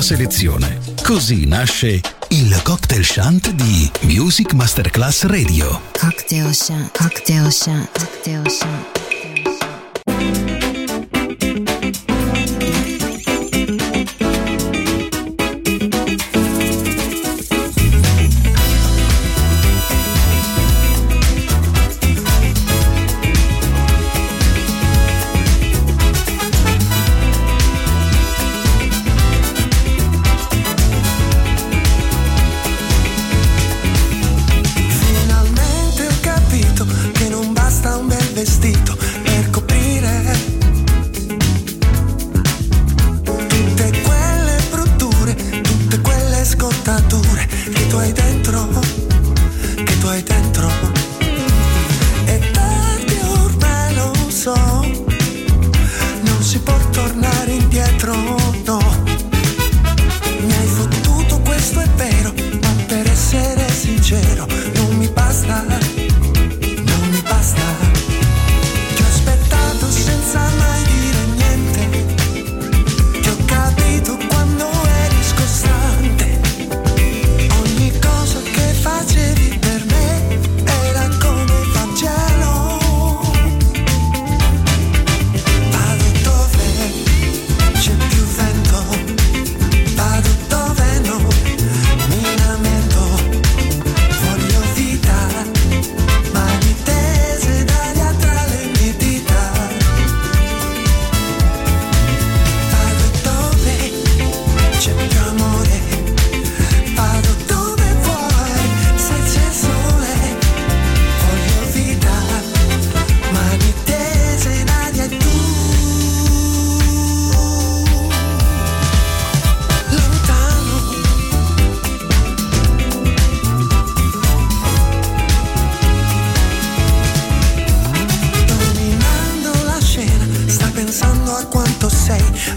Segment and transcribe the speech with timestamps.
[0.00, 0.78] nostra selezione.
[1.02, 5.80] Così nasce il cocktail shunt di Music Masterclass Radio.
[5.98, 6.96] Cocktail shant.
[6.96, 7.90] Cocktail shant.
[7.98, 8.99] Cocktail shant.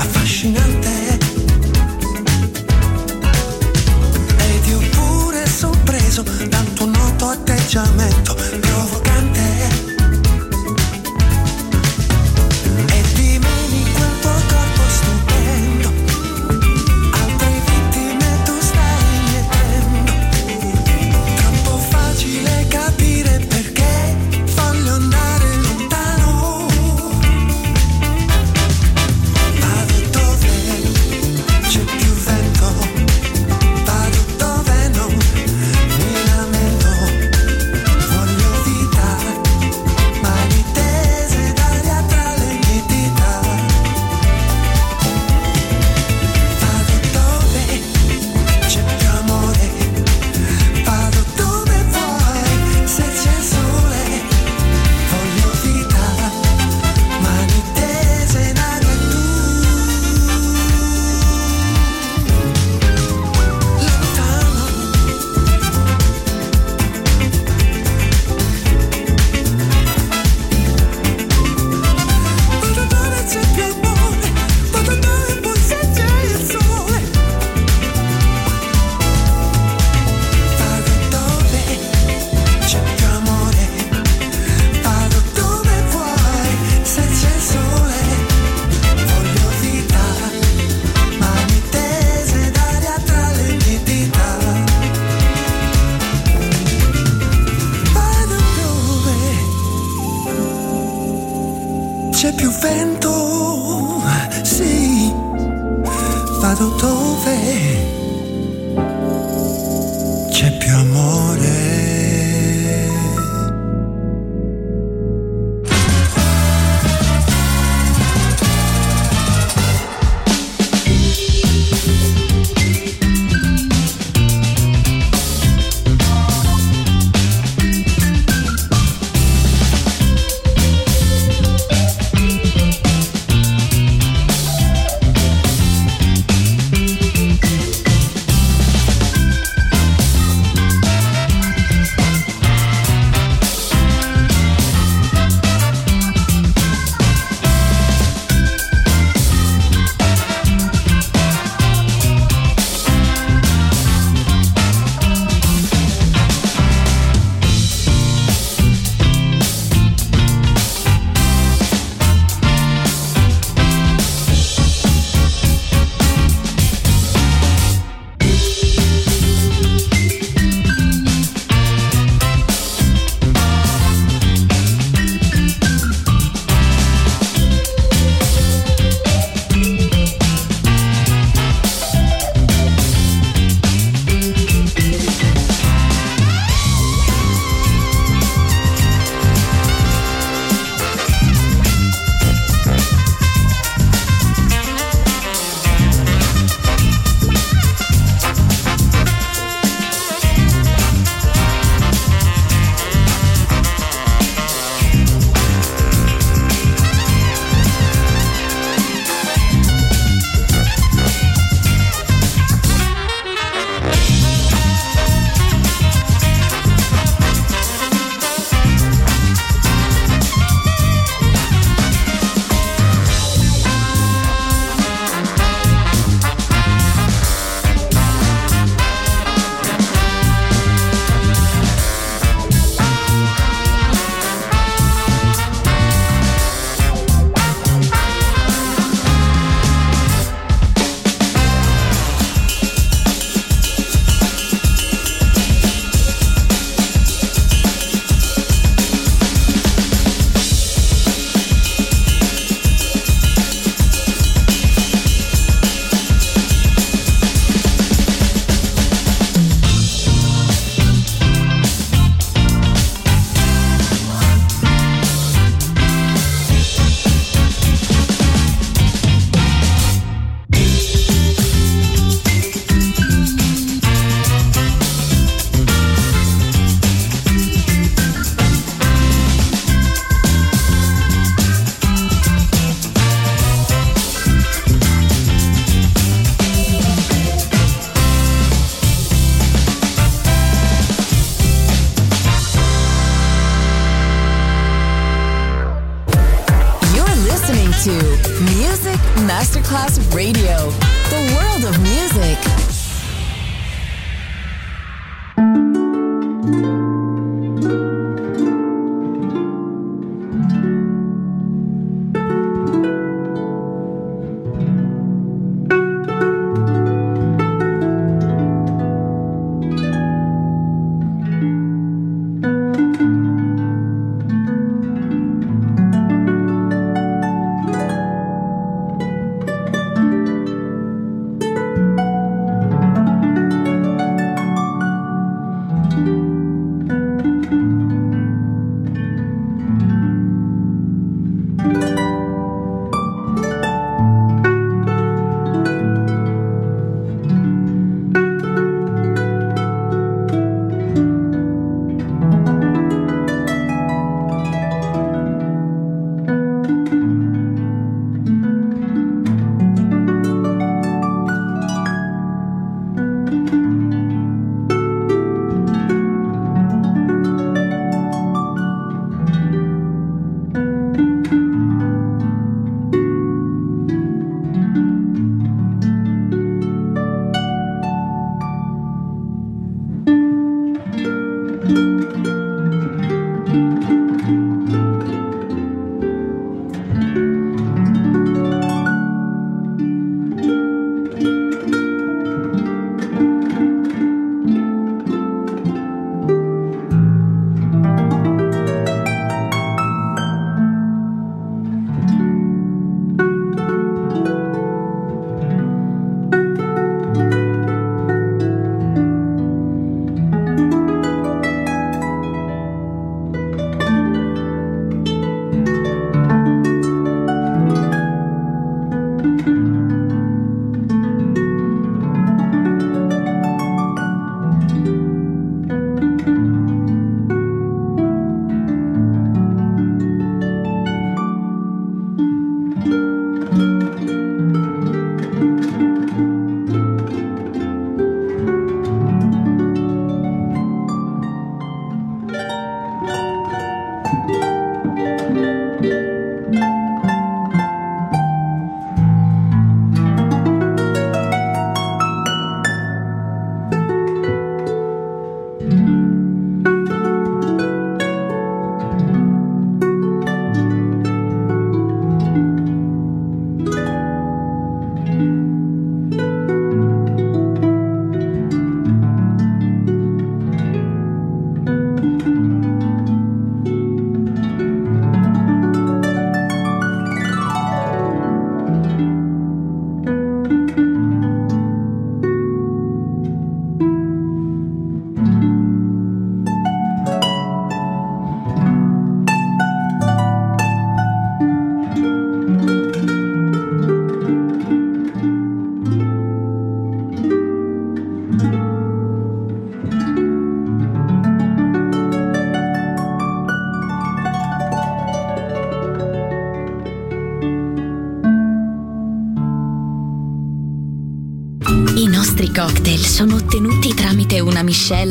[0.04, 0.73] fascinato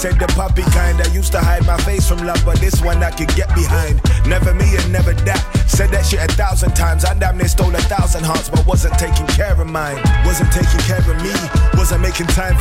[0.00, 0.96] Said the puppy kind.
[1.02, 4.00] I used to hide my face from love, but this one I could get behind.
[4.24, 5.44] Never me and never that.
[5.68, 7.04] Said that shit a thousand times.
[7.04, 10.00] I damn near stole a thousand hearts, but wasn't taking care of mine.
[10.24, 11.36] Wasn't taking care of me.
[11.76, 12.56] Wasn't making time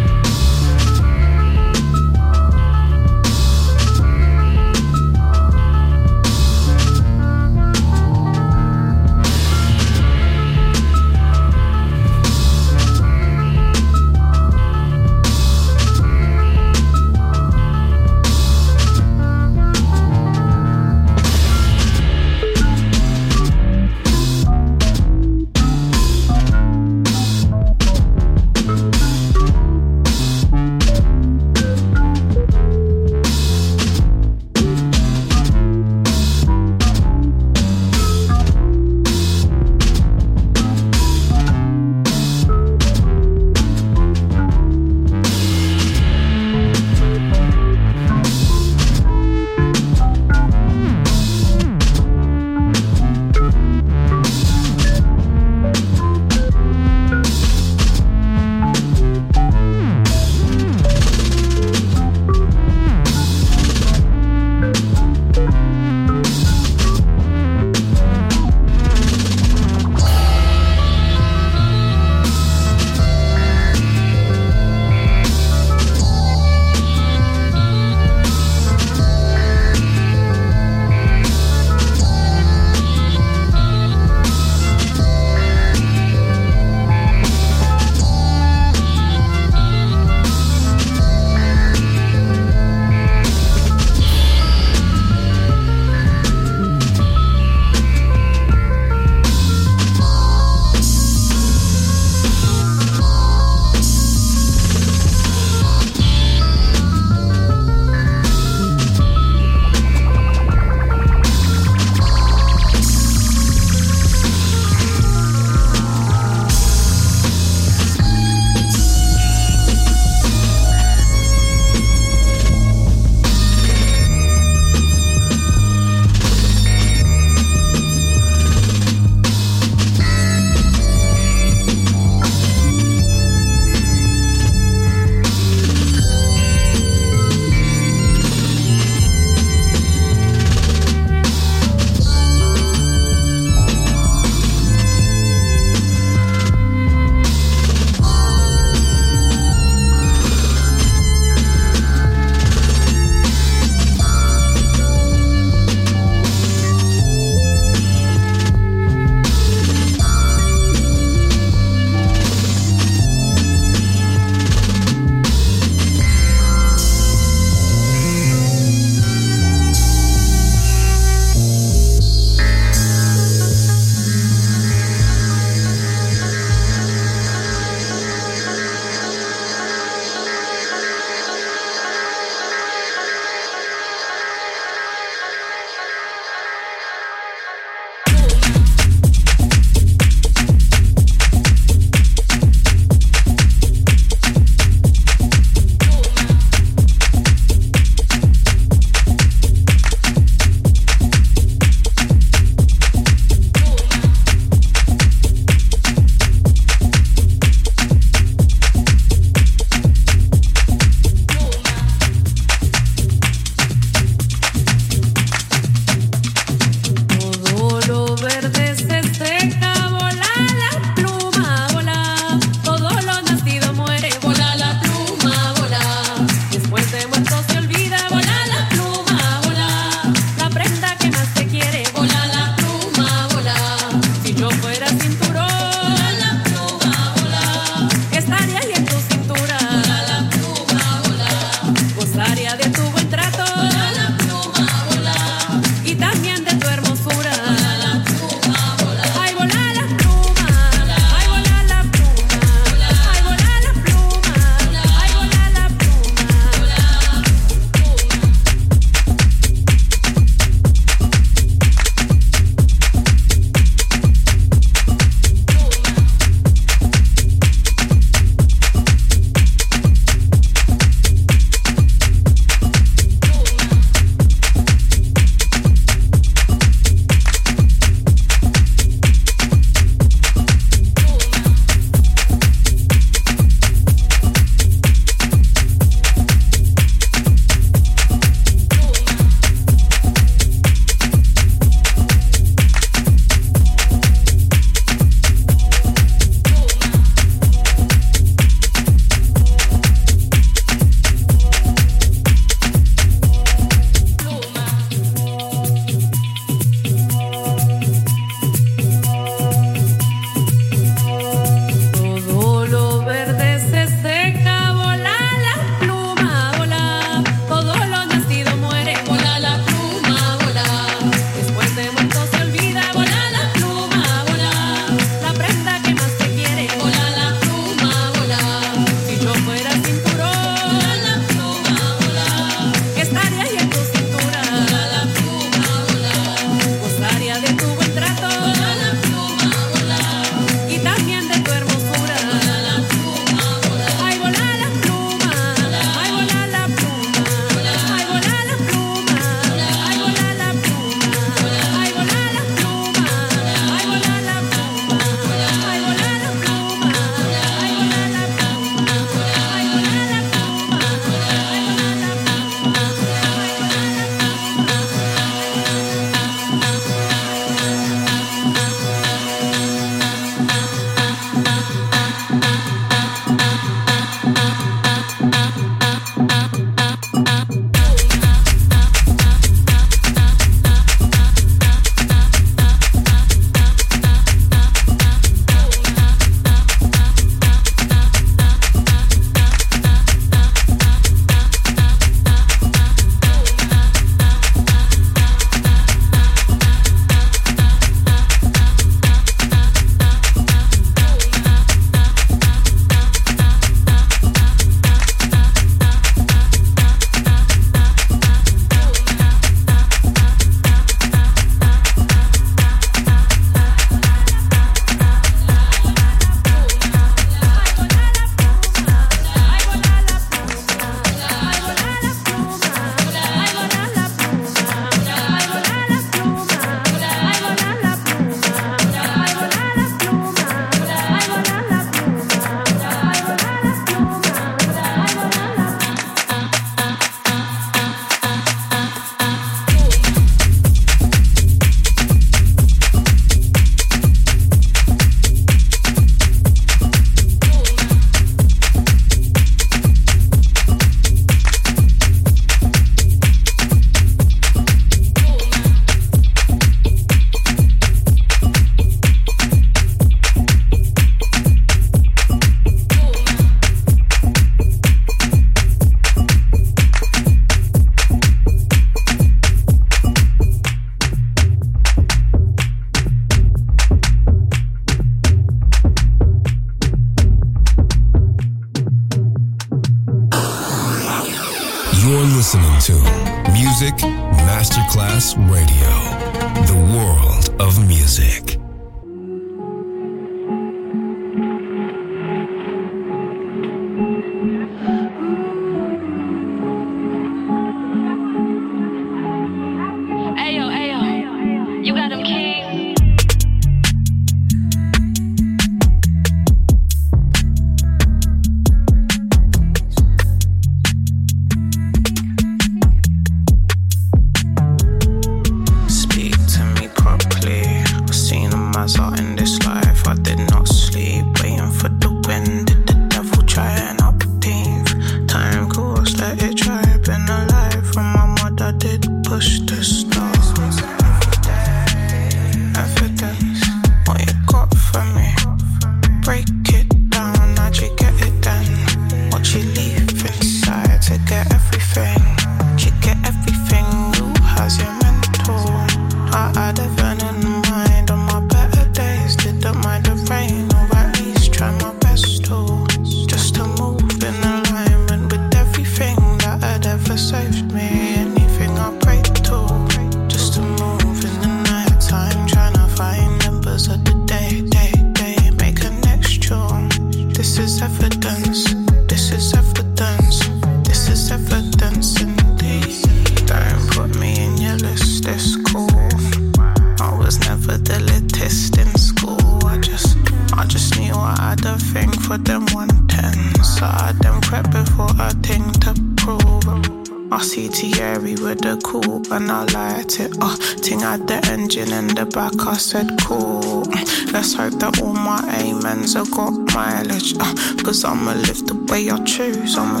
[598.03, 599.77] I'ma live the way I choose.
[599.77, 600.00] I'ma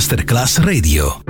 [0.00, 1.29] Masterclass Radio.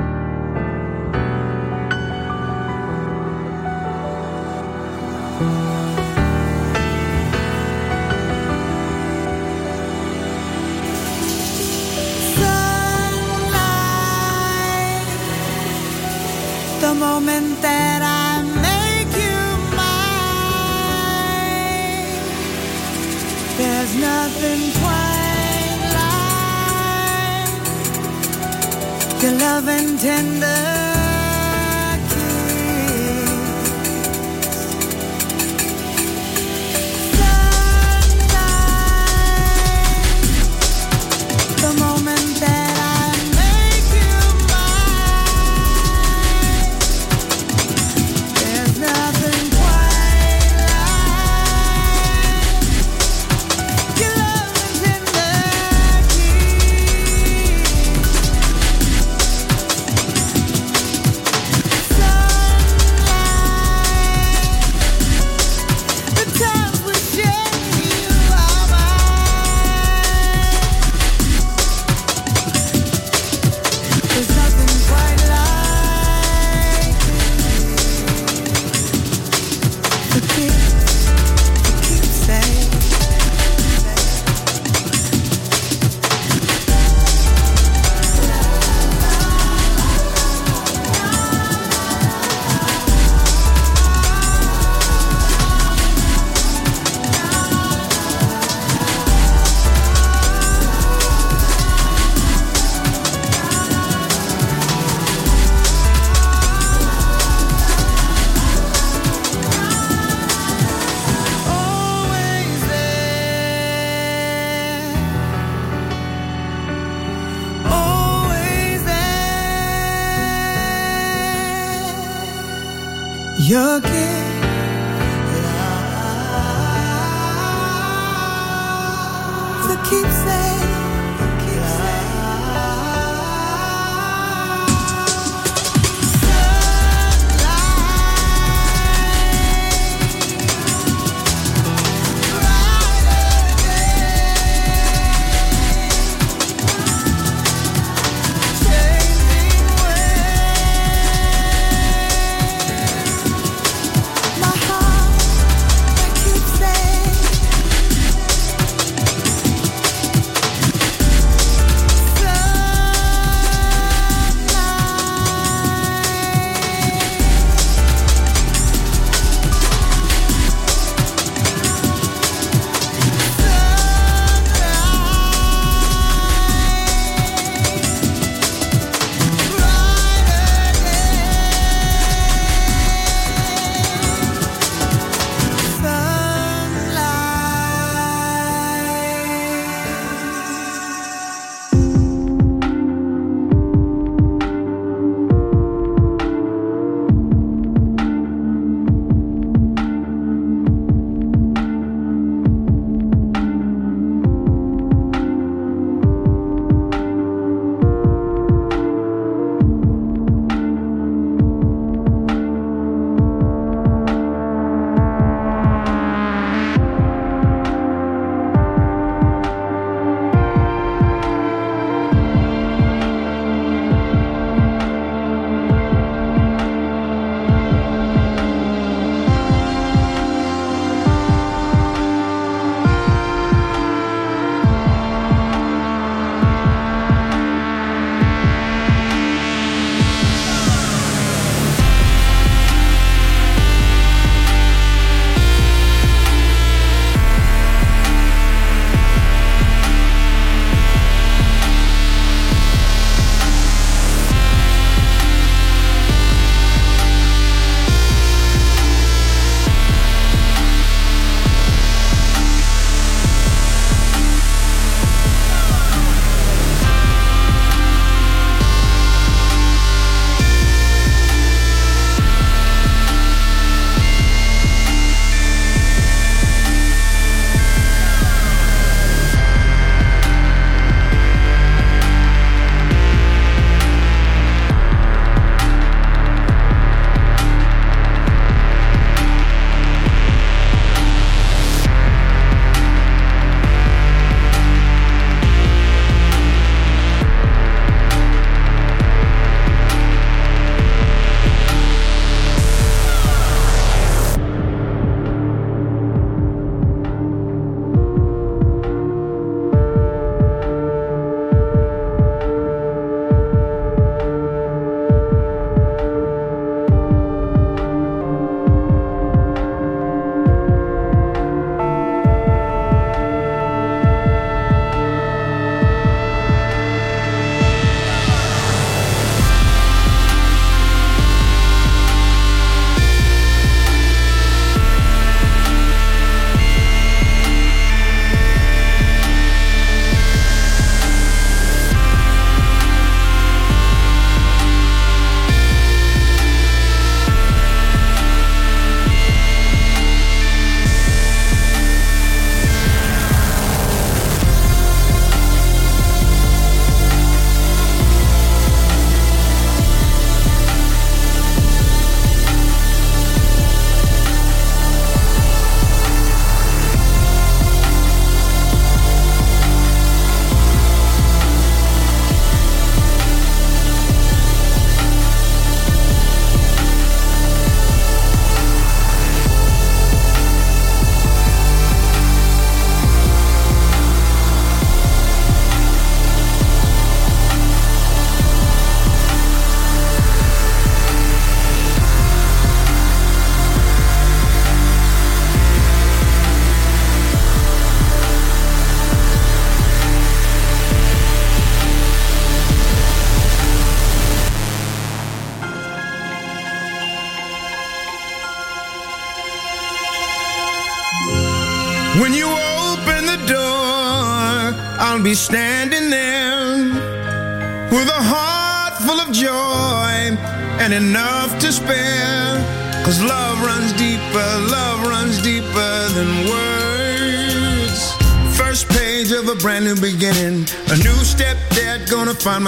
[123.51, 124.30] 여기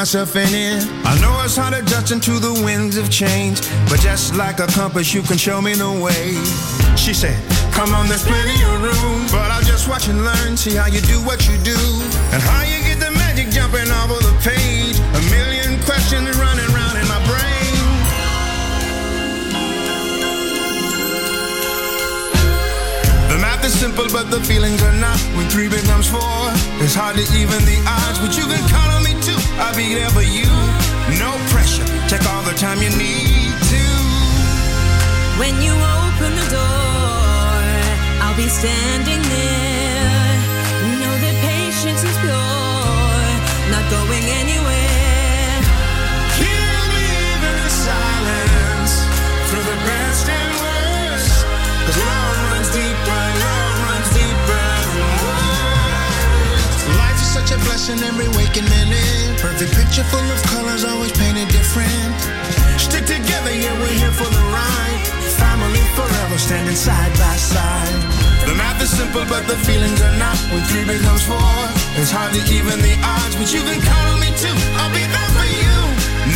[0.02, 0.82] myself in it.
[1.06, 4.66] I know it's hard to adjusting to the winds of change, but just like a
[4.66, 6.34] compass, you can show me the way.
[6.98, 7.38] She said,
[7.70, 10.98] Come on, there's plenty of room, but I'll just watch and learn, see how you
[11.06, 11.78] do what you do,
[12.34, 14.98] and how you get the magic jumping off of the page.
[14.98, 17.78] A million questions running round in my brain.
[23.30, 25.20] The math is simple, but the feelings are not.
[25.38, 26.42] When three becomes four,
[26.82, 28.18] it's hard to even the odds.
[28.18, 29.01] But you can count on.
[29.58, 30.46] I'll be there for you.
[31.18, 31.84] No pressure.
[32.08, 33.84] Take all the time you need to.
[35.38, 37.62] When you open the door,
[38.22, 39.71] I'll be standing there.
[57.52, 59.36] A blessing every waking minute.
[59.36, 62.16] Perfect picture full of colors, always painted different.
[62.80, 65.00] Stick together, yeah, we're here for the ride.
[65.36, 68.00] Family forever, standing side by side.
[68.48, 70.36] The math is simple, but the feelings are not.
[70.52, 71.52] When three becomes four,
[72.00, 74.56] it's hard to even the odds, but you can count on me too.
[74.80, 75.76] I'll be there for you.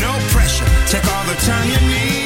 [0.04, 2.25] No pressure, take all the time you need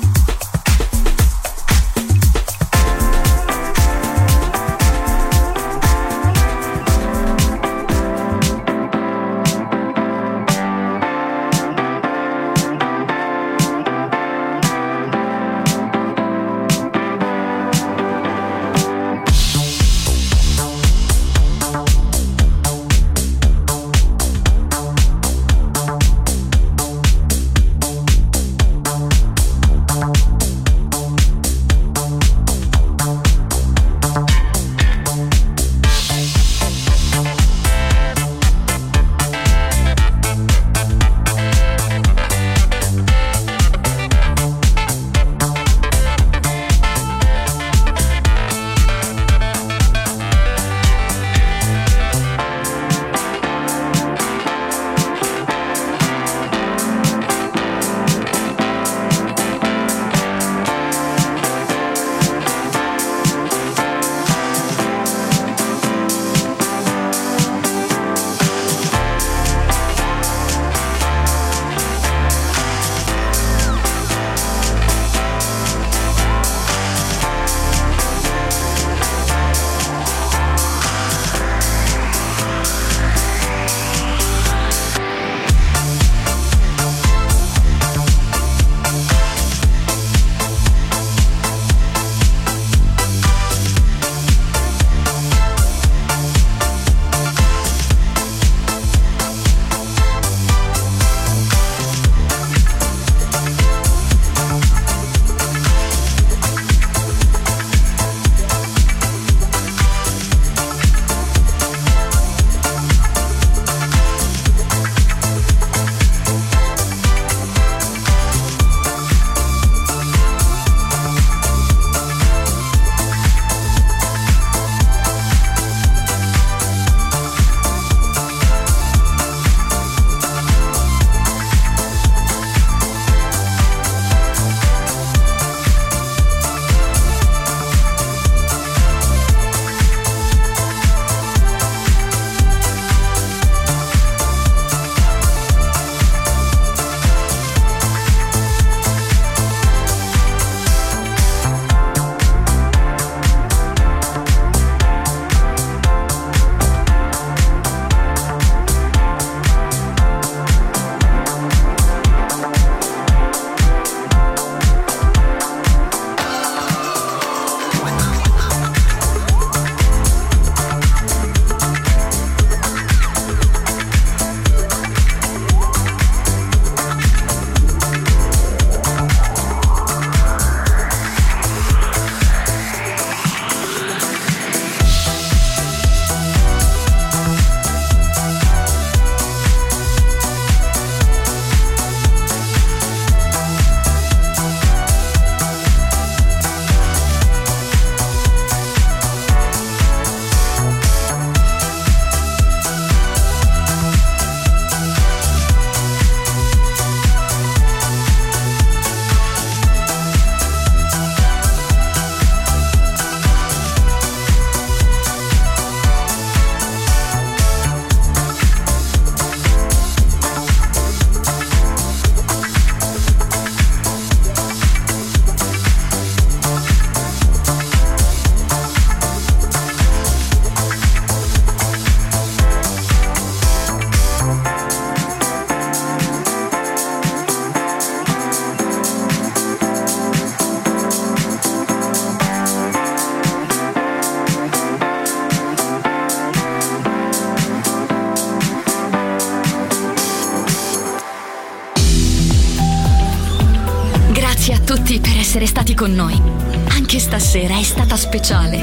[257.31, 258.61] Stasera è stata speciale.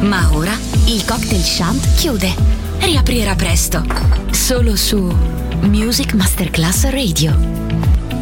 [0.00, 0.52] Ma ora
[0.86, 2.34] il cocktail shant chiude.
[2.80, 3.84] Riaprirà presto.
[4.32, 5.16] Solo su
[5.60, 7.30] Music Masterclass Radio.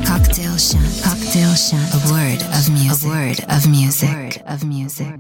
[0.05, 1.01] Cocktail Shant.
[1.01, 1.95] Cocktail music.
[1.95, 3.03] A word of music.
[3.03, 5.17] A word of music.